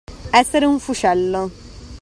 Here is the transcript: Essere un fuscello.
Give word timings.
Essere 0.31 0.65
un 0.65 0.79
fuscello. 0.79 1.51